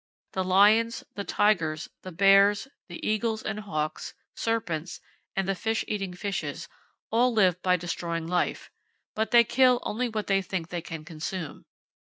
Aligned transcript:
The 0.31 0.43
lions, 0.43 1.03
the 1.13 1.23
tigers, 1.23 1.87
the 2.01 2.11
bears, 2.11 2.67
the 2.87 3.07
eagles 3.07 3.43
and 3.43 3.59
hawks, 3.59 4.15
serpents, 4.33 4.99
and 5.35 5.47
the 5.47 5.53
fish 5.53 5.85
eating 5.87 6.15
fishes, 6.15 6.67
all 7.11 7.31
live 7.31 7.61
by 7.61 7.75
destroying 7.75 8.25
life; 8.25 8.71
but 9.13 9.29
they 9.29 9.43
kill 9.43 9.79
only 9.83 10.09
what 10.09 10.25
they 10.25 10.41
think 10.41 10.69
they 10.69 10.81
can 10.81 11.05
consume. 11.05 11.65